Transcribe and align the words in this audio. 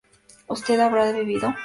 ¿usted 0.47 0.79
habrá 0.79 1.05
bebido? 1.11 1.53